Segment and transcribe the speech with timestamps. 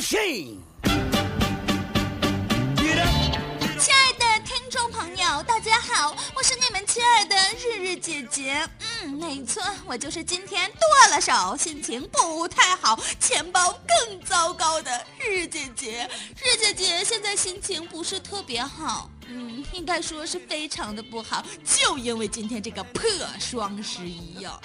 [0.00, 0.18] 亲
[3.92, 8.66] 爱的听众朋友，大家好，我是你们亲爱的日日姐姐。
[9.02, 16.08] 嗯，没错，我就是今天剁了手，心情不太好，钱包更糟糕的日日姐姐。
[16.42, 23.02] 日姐姐现在心情不是特别好，嗯，应该说是非常的不好，就因为今天这个破
[23.38, 24.58] 双十一呀、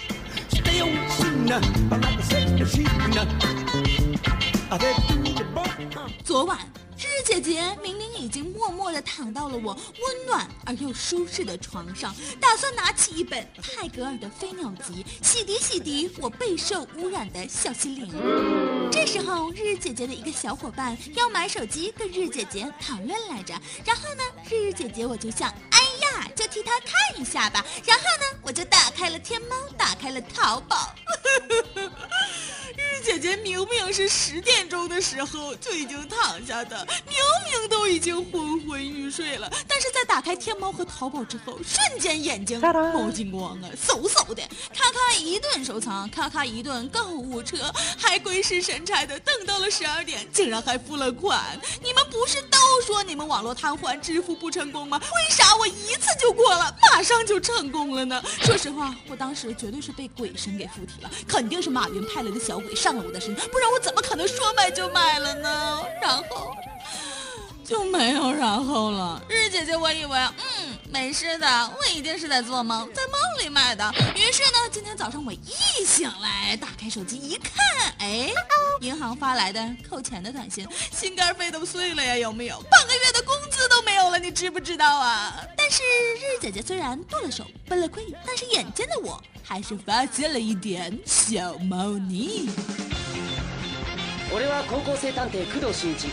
[6.23, 6.59] 昨晚，
[6.97, 18.11] 日日姐姐明明已经默默地躺到了我温暖而又舒适的床上，打算拿起一本泰戈尔的《飞鸟集》，洗涤洗涤我备受污染的小心灵。
[18.91, 23.53] 这时候，日日姐姐的一个小伙伴要买手机跟日姐姐讨论来着，
[23.85, 27.63] 然后呢，日日姐姐我就想，哎呀，就替她看一下吧。
[27.85, 30.93] 然后呢，我就打开了天猫，打开了淘宝。
[33.05, 37.15] 日姐姐明明是十点钟的时候就已经躺下的，明
[37.51, 44.41] 明都已经昏昏欲睡了，但是在打开天猫和淘宝之后，瞬间眼睛冒金光啊，嗖嗖的，
[44.73, 51.39] 咔咔一顿收藏，咔咔一顿购物车，还鬼使神差的等到了十二点，竟然还付了款。
[51.83, 54.99] 你们不是都说你们网络瘫痪，支付不成功吗？
[54.99, 58.19] 为啥我一次就过了，马上就成功了呢？
[58.41, 65.83] 说实话，我当时绝对是被鬼神给附体了，肯定是马云派来的小鬼上我的身，不然我怎么可能说买就买了呢？
[66.01, 66.55] 然后。
[67.67, 69.19] 就没有然后了。
[69.27, 73.91] 日姐姐，我以为，嗯，没事的，我一定是在做梦，在梦里买的。
[74.15, 77.51] 于是呢，今天早上我一醒来，打开手机一看，
[77.97, 78.31] 哎，
[78.81, 82.61] 银行发来的扣钱的短信，心肝肺都碎了呀，有没有？
[82.69, 85.43] 半个月的工资都没有了，你知不知道啊？
[85.57, 92.47] 但是日姐姐虽然剁了手，奔了溃，但是眼尖的我还是发现了一点小猫腻。
[94.35, 96.09] 俺は高校生探偵工藤新一。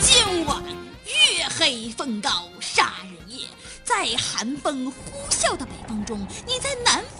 [0.00, 0.64] 今晚
[1.04, 2.30] 月黑风高
[2.60, 3.46] 杀人夜，
[3.84, 7.04] 在寒风呼啸的北风中，你在南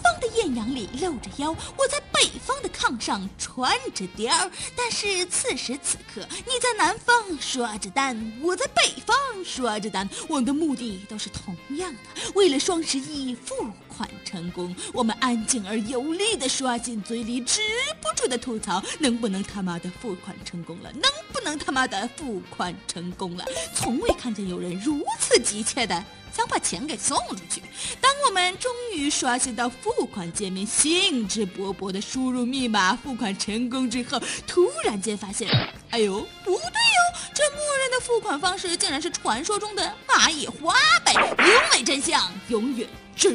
[0.55, 4.51] 阳里露着腰，我在北方的炕上穿着貂儿。
[4.75, 13.55] 但是此时此刻，你在南方刷着单，我在北方刷着单，我们的目的都是同样的，为了双十一付
[13.87, 17.61] 款成功，我们安静而有力的刷进嘴里，止
[18.01, 20.91] 不住的吐槽，能不能他妈的付款成功了？
[20.93, 23.45] 能不能他妈的付款成功了？
[23.73, 26.03] 从未看见有人如此急切的
[26.35, 27.61] 想把钱给送出去。
[27.99, 35.49] 当我们终于刷新到付款界面，兴致勃勃的输入密码付款成功之后，突然间发现，
[35.89, 36.99] 哎呦，不对哟，
[37.33, 37.70] 这默认的
[38.01, 40.75] 付款方式竟然是传说中的蚂蚁花
[41.05, 42.87] 呗，因为真相永远。
[43.13, 43.29] 只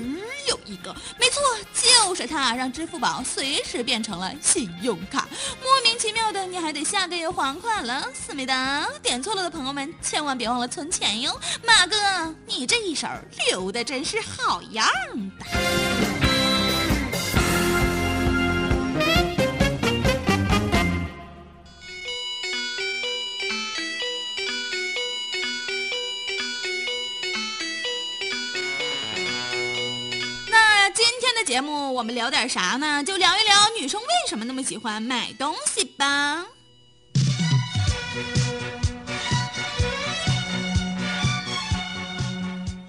[0.49, 1.41] 有一个，没错，
[1.73, 5.29] 就是它，让支付宝随时变成了信用卡。
[5.63, 8.89] 莫名其妙的，你还得下个月还款了，思密达。
[9.01, 11.39] 点错了的朋友们，千万别忘了存钱哟。
[11.65, 11.97] 马哥，
[12.47, 13.07] 你这一手
[13.49, 14.85] 留的真是好样
[15.39, 16.06] 的。
[31.57, 33.03] 节目我们聊点啥呢？
[33.03, 36.45] 就聊一聊女生为什么那么喜欢买东西吧。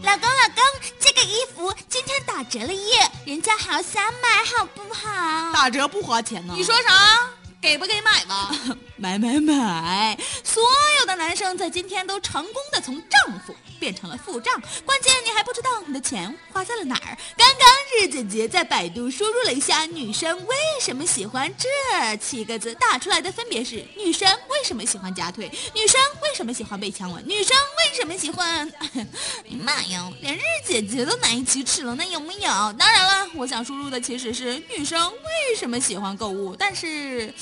[0.04, 0.62] 老公，老公，
[1.00, 5.54] 这个衣服今天打折了耶，人家好想买，好不好？
[5.54, 6.54] 打折不花钱呢？
[6.54, 7.30] 你说啥？
[7.62, 8.52] 给不给买吧？
[8.98, 10.18] 买 买买！
[10.44, 10.62] 所
[11.00, 14.54] 有的男生在今天都成功的从丈夫变成了付账，
[14.86, 17.18] 关键你还不知道你的钱花在了哪儿。
[17.38, 17.68] 刚刚
[18.00, 25.50] 日姐姐在百度输入了一下“女生为什么喜欢”这七个字，打出来的分别是：女生为什么喜欢夹腿？
[25.74, 27.24] 女生为什么喜欢被强吻？
[27.28, 28.72] 女生为什么喜欢？
[29.64, 32.74] 妈呀，连日姐姐都难以启齿了，那有没有？
[32.74, 37.34] 当然了，我想输入的其实是女生为什么喜欢购物，但是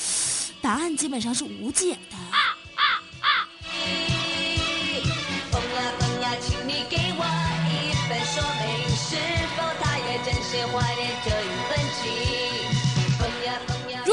[0.60, 2.16] 答案基本上是无解的。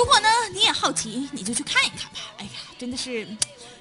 [0.04, 2.20] 如果呢你也好奇，你就去看一看吧。
[2.36, 3.26] 哎呀，真的是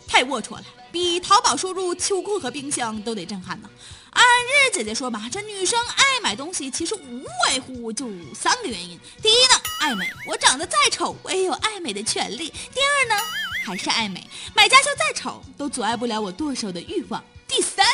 [0.07, 3.69] 太龌龊了，比淘宝输入秋裤和冰箱都得震撼呢。
[4.11, 13.25] 按日姐姐说吧，这女生爱买东西其实无外乎就三个原因：第一呢，爱美，我长得再丑，我也有爱美的权利；第二呢，
[13.65, 14.25] 还是爱美，
[14.55, 17.85] 买家秀再丑都阻碍不了我剁手的欲望；第三。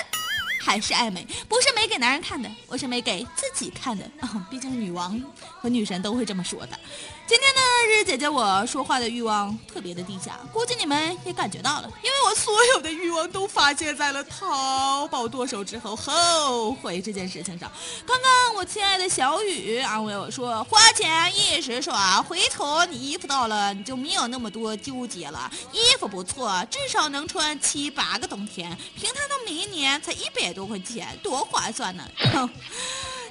[0.69, 4.05] 还是爱美，不是美给男人看的，我是美给自己看的。
[4.21, 5.19] 哦， 毕竟女王
[5.63, 6.79] 和女神都会这么说的。
[7.27, 17.73] 今天呢，日日姐姐我说话的欲望特别的低下，估计你们也感觉到了，因为我所有的欲望都发泄在了淘宝剁手之后后悔这件事情上。
[18.07, 25.49] 刚刚我亲爱的小雨安慰我说，花钱一时爽，回头你衣服到了你就没有那么多纠结了。
[25.71, 32.03] 衣服不错，至少能穿七八个冬天，平摊到明年才一百多块钱，多划算呢！
[32.33, 32.51] 哼。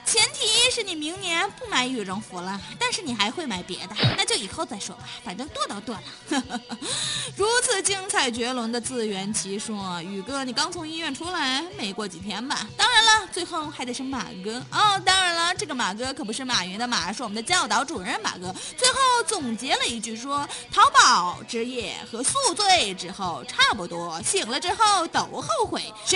[0.08, 0.46] 前提
[0.78, 6.62] 是你明年不买羽绒服了，但是你还会买别的，那就以后再说吧，反正剁都剁了。
[7.36, 12.68] 如此精彩绝伦的自圆其说，宇哥，你刚从医院出来，没过几天吧？
[12.78, 15.02] 当然了，最后还得是马哥哦。
[15.04, 18.54] 当然了，这个马哥可不是马云的马，是我们的教导主任马哥。
[18.78, 25.82] 最后总结了一句说：淘宝之夜和宿醉之后差不多，醒了之后都后悔。
[26.06, 26.16] 是。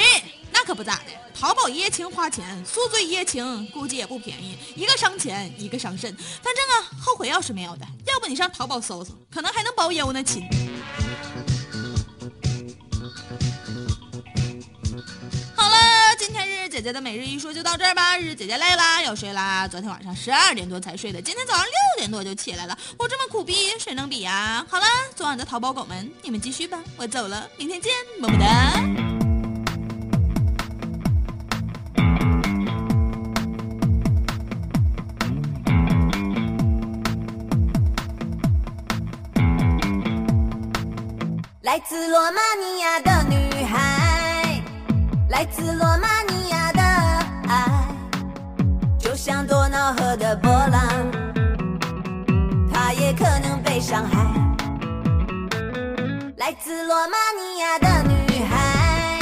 [0.71, 6.09] 可不咋的，淘宝一夜情花钱，宿醉一夜情估计也不便宜，一个伤钱，一个伤肾。
[6.15, 10.47] 反正啊，后悔药是没有的，要不你上淘宝搜搜，可能还能包邮呢，亲。
[15.57, 18.17] 好了，今天日日姐姐的每日一说就到这儿吧。
[18.17, 19.67] 日日姐姐累啦，要睡啦。
[19.67, 22.77] 昨天晚上十二点多才睡的，今天早上六点多就起来了。
[22.97, 24.65] 我这么苦逼，谁能比呀？
[24.69, 24.85] 好了，
[25.17, 29.10] 昨晚的淘宝狗们，你们继续吧，我走了，明天见，么么哒。
[41.71, 44.61] 来自罗马尼亚的女孩，
[45.29, 46.81] 来自罗马尼亚的
[47.47, 47.87] 爱，
[48.99, 50.83] 就像多瑙河的波浪，
[52.73, 54.19] 它也可能被伤害。
[56.35, 59.17] 来自罗马尼亚的女孩，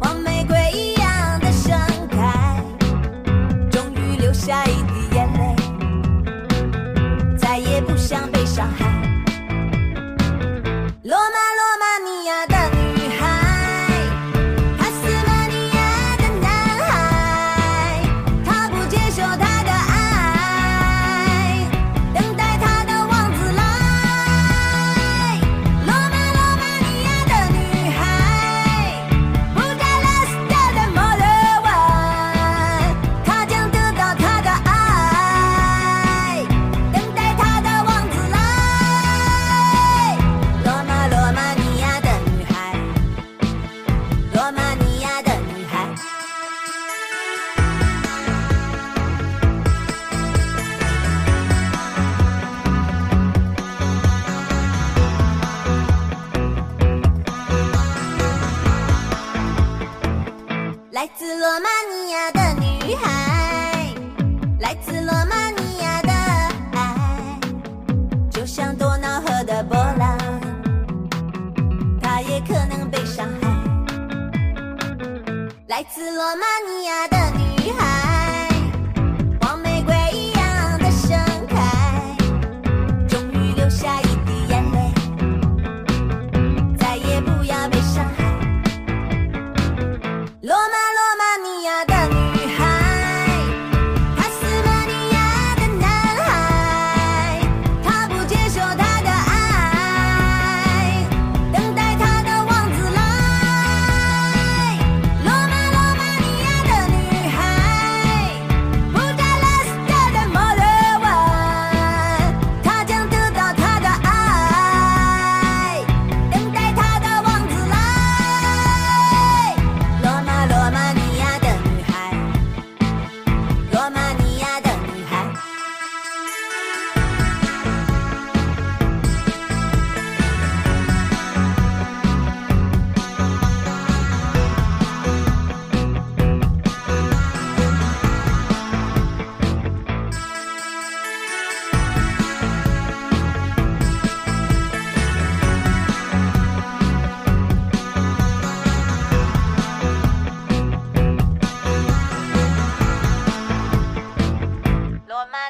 [0.00, 1.78] 黄玫瑰一样的盛
[2.10, 2.60] 开，
[3.70, 5.54] 终于流下一滴眼泪，
[7.38, 8.91] 再也不想被伤害。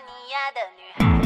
[0.04, 1.22] 你呀的女孩。